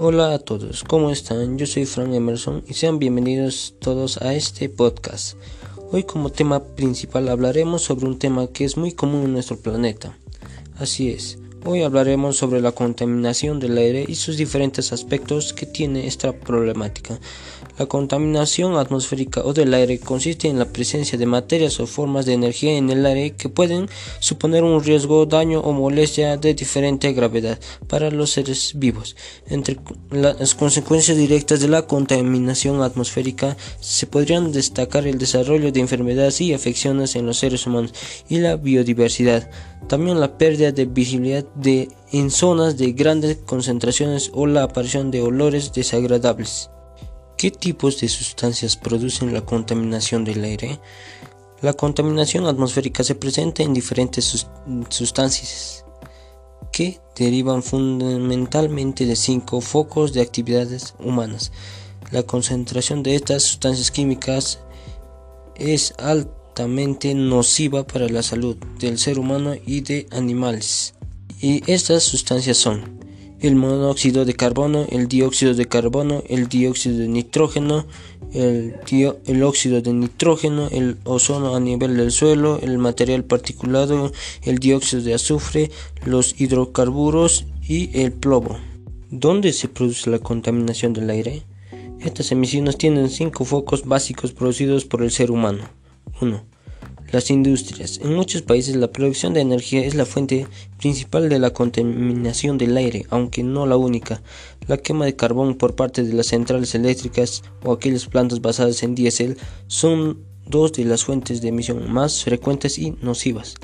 Hola 0.00 0.32
a 0.32 0.38
todos, 0.38 0.84
¿cómo 0.84 1.10
están? 1.10 1.58
Yo 1.58 1.66
soy 1.66 1.84
Frank 1.84 2.14
Emerson 2.14 2.62
y 2.68 2.74
sean 2.74 3.00
bienvenidos 3.00 3.74
todos 3.80 4.18
a 4.18 4.32
este 4.32 4.68
podcast. 4.68 5.36
Hoy 5.90 6.04
como 6.04 6.30
tema 6.30 6.62
principal 6.62 7.28
hablaremos 7.28 7.82
sobre 7.82 8.06
un 8.06 8.16
tema 8.16 8.46
que 8.46 8.64
es 8.64 8.76
muy 8.76 8.92
común 8.92 9.24
en 9.24 9.32
nuestro 9.32 9.58
planeta. 9.58 10.16
Así 10.76 11.10
es, 11.10 11.40
hoy 11.64 11.82
hablaremos 11.82 12.36
sobre 12.36 12.60
la 12.60 12.70
contaminación 12.70 13.58
del 13.58 13.76
aire 13.76 14.04
y 14.06 14.14
sus 14.14 14.36
diferentes 14.36 14.92
aspectos 14.92 15.52
que 15.52 15.66
tiene 15.66 16.06
esta 16.06 16.32
problemática. 16.32 17.18
La 17.78 17.86
contaminación 17.86 18.76
atmosférica 18.76 19.42
o 19.44 19.52
del 19.52 19.72
aire 19.72 20.00
consiste 20.00 20.48
en 20.48 20.58
la 20.58 20.64
presencia 20.64 21.16
de 21.16 21.26
materias 21.26 21.78
o 21.78 21.86
formas 21.86 22.26
de 22.26 22.32
energía 22.32 22.76
en 22.76 22.90
el 22.90 23.06
aire 23.06 23.36
que 23.36 23.48
pueden 23.48 23.88
suponer 24.18 24.64
un 24.64 24.82
riesgo, 24.82 25.26
daño 25.26 25.60
o 25.60 25.72
molestia 25.72 26.36
de 26.36 26.54
diferente 26.54 27.12
gravedad 27.12 27.60
para 27.86 28.10
los 28.10 28.30
seres 28.30 28.72
vivos. 28.74 29.14
Entre 29.46 29.78
las 30.10 30.56
consecuencias 30.56 31.16
directas 31.16 31.60
de 31.60 31.68
la 31.68 31.82
contaminación 31.82 32.82
atmosférica 32.82 33.56
se 33.78 34.08
podrían 34.08 34.50
destacar 34.50 35.06
el 35.06 35.18
desarrollo 35.18 35.70
de 35.70 35.78
enfermedades 35.78 36.40
y 36.40 36.54
afecciones 36.54 37.14
en 37.14 37.26
los 37.26 37.38
seres 37.38 37.64
humanos 37.64 37.94
y 38.28 38.38
la 38.38 38.56
biodiversidad. 38.56 39.48
También 39.86 40.18
la 40.18 40.36
pérdida 40.36 40.72
de 40.72 40.86
visibilidad 40.86 41.44
en 42.10 42.30
zonas 42.32 42.76
de 42.76 42.90
grandes 42.90 43.36
concentraciones 43.36 44.32
o 44.34 44.48
la 44.48 44.64
aparición 44.64 45.12
de 45.12 45.22
olores 45.22 45.72
desagradables. 45.72 46.70
¿Qué 47.38 47.52
tipos 47.52 48.00
de 48.00 48.08
sustancias 48.08 48.76
producen 48.76 49.32
la 49.32 49.42
contaminación 49.42 50.24
del 50.24 50.42
aire? 50.42 50.80
La 51.60 51.72
contaminación 51.72 52.46
atmosférica 52.46 53.04
se 53.04 53.14
presenta 53.14 53.62
en 53.62 53.72
diferentes 53.72 54.44
sustancias 54.88 55.84
que 56.72 56.98
derivan 57.14 57.62
fundamentalmente 57.62 59.06
de 59.06 59.14
cinco 59.14 59.60
focos 59.60 60.12
de 60.12 60.20
actividades 60.20 60.96
humanas. 60.98 61.52
La 62.10 62.24
concentración 62.24 63.04
de 63.04 63.14
estas 63.14 63.44
sustancias 63.44 63.92
químicas 63.92 64.58
es 65.54 65.94
altamente 65.98 67.14
nociva 67.14 67.86
para 67.86 68.08
la 68.08 68.24
salud 68.24 68.56
del 68.80 68.98
ser 68.98 69.20
humano 69.20 69.54
y 69.64 69.82
de 69.82 70.08
animales. 70.10 70.94
Y 71.40 71.62
estas 71.70 72.02
sustancias 72.02 72.56
son 72.56 72.98
el 73.40 73.54
monóxido 73.54 74.24
de 74.24 74.34
carbono, 74.34 74.86
el 74.90 75.08
dióxido 75.08 75.54
de 75.54 75.66
carbono, 75.66 76.22
el 76.28 76.48
dióxido 76.48 76.98
de 76.98 77.08
nitrógeno, 77.08 77.86
el, 78.32 78.76
el, 79.26 79.42
óxido 79.42 79.80
de 79.80 79.92
nitrógeno, 79.92 80.68
el 80.70 80.96
ozono 81.04 81.54
a 81.54 81.60
nivel 81.60 81.96
del 81.96 82.10
suelo, 82.10 82.58
el 82.62 82.78
material 82.78 83.24
particulado, 83.24 84.12
el 84.42 84.58
dióxido 84.58 85.02
de 85.02 85.14
azufre, 85.14 85.70
los 86.04 86.40
hidrocarburos 86.40 87.46
y 87.66 88.00
el 88.00 88.12
plomo. 88.12 88.58
¿Dónde 89.10 89.52
se 89.52 89.68
produce 89.68 90.10
la 90.10 90.18
contaminación 90.18 90.92
del 90.92 91.10
aire? 91.10 91.44
Estas 92.00 92.30
emisiones 92.32 92.76
tienen 92.76 93.08
cinco 93.08 93.44
focos 93.44 93.84
básicos 93.84 94.32
producidos 94.32 94.84
por 94.84 95.02
el 95.02 95.10
ser 95.10 95.30
humano. 95.30 95.64
1. 96.20 96.57
Las 97.10 97.30
industrias. 97.30 98.00
En 98.02 98.14
muchos 98.14 98.42
países 98.42 98.76
la 98.76 98.92
producción 98.92 99.32
de 99.32 99.40
energía 99.40 99.82
es 99.82 99.94
la 99.94 100.04
fuente 100.04 100.46
principal 100.78 101.30
de 101.30 101.38
la 101.38 101.54
contaminación 101.54 102.58
del 102.58 102.76
aire, 102.76 103.06
aunque 103.08 103.42
no 103.42 103.64
la 103.64 103.78
única. 103.78 104.20
La 104.66 104.76
quema 104.76 105.06
de 105.06 105.16
carbón 105.16 105.54
por 105.54 105.74
parte 105.74 106.02
de 106.02 106.12
las 106.12 106.26
centrales 106.26 106.74
eléctricas 106.74 107.42
o 107.64 107.72
aquellas 107.72 108.04
plantas 108.04 108.42
basadas 108.42 108.82
en 108.82 108.94
diésel 108.94 109.38
son 109.68 110.22
dos 110.46 110.74
de 110.74 110.84
las 110.84 111.04
fuentes 111.04 111.40
de 111.40 111.48
emisión 111.48 111.90
más 111.90 112.24
frecuentes 112.24 112.78
y 112.78 112.90
nocivas. 113.00 113.54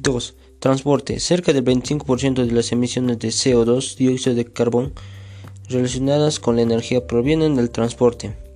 2. 0.00 0.34
Transporte. 0.58 1.20
Cerca 1.20 1.52
del 1.52 1.64
25% 1.64 2.44
de 2.44 2.52
las 2.52 2.72
emisiones 2.72 3.20
de 3.20 3.28
CO2, 3.28 3.96
dióxido 3.96 4.34
de 4.34 4.46
carbón, 4.46 4.94
relacionadas 5.68 6.40
con 6.40 6.56
la 6.56 6.62
energía 6.62 7.06
provienen 7.06 7.54
del 7.54 7.70
transporte. 7.70 8.49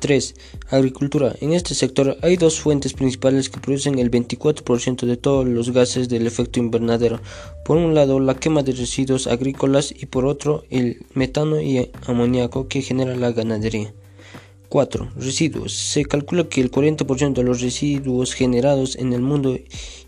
3. 0.00 0.34
Agricultura. 0.70 1.36
En 1.40 1.52
este 1.52 1.74
sector 1.74 2.16
hay 2.22 2.36
dos 2.36 2.58
fuentes 2.58 2.94
principales 2.94 3.48
que 3.50 3.60
producen 3.60 3.98
el 3.98 4.10
24% 4.10 5.06
de 5.06 5.16
todos 5.16 5.46
los 5.46 5.70
gases 5.70 6.08
del 6.08 6.26
efecto 6.26 6.58
invernadero. 6.58 7.20
Por 7.64 7.76
un 7.76 7.94
lado, 7.94 8.18
la 8.18 8.34
quema 8.34 8.62
de 8.62 8.72
residuos 8.72 9.26
agrícolas 9.26 9.94
y 9.96 10.06
por 10.06 10.24
otro, 10.24 10.64
el 10.70 11.04
metano 11.14 11.60
y 11.60 11.90
amoníaco 12.06 12.66
que 12.66 12.82
genera 12.82 13.14
la 13.14 13.32
ganadería. 13.32 13.92
4. 14.70 15.10
Residuos. 15.16 15.72
Se 15.72 16.04
calcula 16.04 16.48
que 16.48 16.60
el 16.60 16.70
40% 16.70 17.34
de 17.34 17.42
los 17.42 17.60
residuos 17.60 18.34
generados 18.34 18.94
en 18.96 19.12
el 19.12 19.20
mundo 19.20 19.58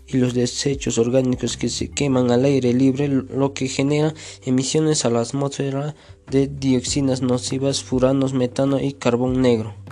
y 0.07 0.17
los 0.17 0.33
desechos 0.33 0.97
orgánicos 0.97 1.57
que 1.57 1.67
se 1.67 1.89
queman 1.89 2.31
al 2.31 2.45
aire 2.45 2.73
libre, 2.73 3.09
lo 3.09 3.53
que 3.53 3.67
genera 3.67 4.13
emisiones 4.45 5.03
a 5.03 5.09
la 5.09 5.19
atmósfera 5.19 5.95
de 6.31 6.47
dioxinas 6.47 7.21
nocivas, 7.21 7.83
furanos, 7.83 8.33
metano 8.33 8.79
y 8.79 8.93
carbón 8.93 9.41
negro. 9.41 9.82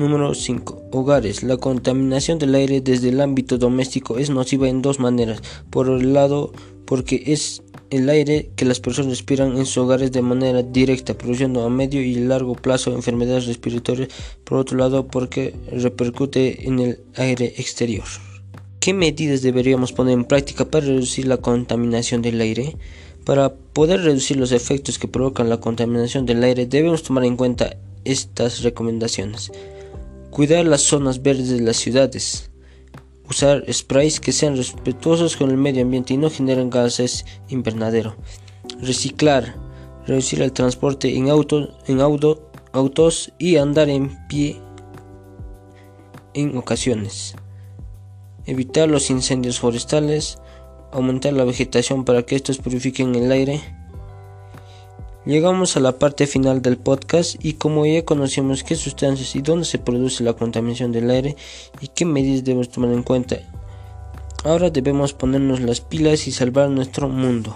Número 0.00 0.34
5. 0.34 0.84
Hogares. 0.92 1.42
La 1.42 1.58
contaminación 1.58 2.38
del 2.38 2.54
aire 2.54 2.80
desde 2.80 3.10
el 3.10 3.20
ámbito 3.20 3.58
doméstico 3.58 4.16
es 4.16 4.30
nociva 4.30 4.66
en 4.66 4.80
dos 4.80 4.98
maneras. 4.98 5.42
Por 5.68 5.90
un 5.90 6.14
lado, 6.14 6.54
porque 6.86 7.22
es 7.26 7.62
el 7.90 8.08
aire 8.08 8.48
que 8.56 8.64
las 8.64 8.80
personas 8.80 9.10
respiran 9.10 9.58
en 9.58 9.66
sus 9.66 9.76
hogares 9.76 10.10
de 10.10 10.22
manera 10.22 10.62
directa, 10.62 11.12
produciendo 11.12 11.62
a 11.64 11.68
medio 11.68 12.00
y 12.00 12.14
largo 12.14 12.54
plazo 12.54 12.94
enfermedades 12.94 13.46
respiratorias. 13.46 14.08
Por 14.44 14.56
otro 14.56 14.78
lado, 14.78 15.06
porque 15.06 15.54
repercute 15.70 16.66
en 16.66 16.78
el 16.78 17.00
aire 17.16 17.52
exterior. 17.58 18.06
¿Qué 18.78 18.94
medidas 18.94 19.42
deberíamos 19.42 19.92
poner 19.92 20.14
en 20.14 20.24
práctica 20.24 20.64
para 20.64 20.86
reducir 20.86 21.26
la 21.26 21.36
contaminación 21.36 22.22
del 22.22 22.40
aire? 22.40 22.74
Para 23.26 23.52
poder 23.52 24.00
reducir 24.00 24.38
los 24.38 24.52
efectos 24.52 24.98
que 24.98 25.08
provocan 25.08 25.50
la 25.50 25.60
contaminación 25.60 26.24
del 26.24 26.42
aire, 26.42 26.64
debemos 26.64 27.02
tomar 27.02 27.26
en 27.26 27.36
cuenta 27.36 27.76
estas 28.06 28.62
recomendaciones. 28.62 29.52
Cuidar 30.30 30.64
las 30.64 30.82
zonas 30.82 31.22
verdes 31.22 31.50
de 31.50 31.60
las 31.60 31.76
ciudades. 31.76 32.50
Usar 33.28 33.64
sprays 33.72 34.20
que 34.20 34.30
sean 34.30 34.56
respetuosos 34.56 35.36
con 35.36 35.50
el 35.50 35.56
medio 35.56 35.82
ambiente 35.82 36.14
y 36.14 36.18
no 36.18 36.30
generen 36.30 36.70
gases 36.70 37.24
invernadero. 37.48 38.14
Reciclar. 38.80 39.56
Reducir 40.06 40.40
el 40.42 40.52
transporte 40.52 41.16
en, 41.16 41.30
auto, 41.30 41.76
en 41.86 42.00
autos 42.00 43.32
y 43.38 43.56
andar 43.56 43.88
en 43.88 44.16
pie 44.28 44.60
en 46.34 46.56
ocasiones. 46.56 47.34
Evitar 48.46 48.88
los 48.88 49.10
incendios 49.10 49.58
forestales. 49.58 50.38
Aumentar 50.92 51.32
la 51.32 51.44
vegetación 51.44 52.04
para 52.04 52.22
que 52.22 52.36
estos 52.36 52.58
purifiquen 52.58 53.16
el 53.16 53.32
aire 53.32 53.60
Llegamos 55.26 55.76
a 55.76 55.80
la 55.80 55.98
parte 55.98 56.26
final 56.26 56.62
del 56.62 56.78
podcast 56.78 57.36
y 57.44 57.52
como 57.52 57.84
ya 57.84 58.06
conocemos 58.06 58.64
qué 58.64 58.74
sustancias 58.74 59.36
y 59.36 59.42
dónde 59.42 59.66
se 59.66 59.78
produce 59.78 60.24
la 60.24 60.32
contaminación 60.32 60.92
del 60.92 61.10
aire 61.10 61.36
y 61.82 61.88
qué 61.88 62.06
medidas 62.06 62.42
debemos 62.42 62.70
tomar 62.70 62.90
en 62.92 63.02
cuenta, 63.02 63.36
ahora 64.44 64.70
debemos 64.70 65.12
ponernos 65.12 65.60
las 65.60 65.82
pilas 65.82 66.26
y 66.26 66.32
salvar 66.32 66.70
nuestro 66.70 67.10
mundo. 67.10 67.54